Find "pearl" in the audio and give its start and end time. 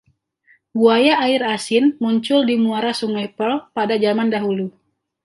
3.37-3.57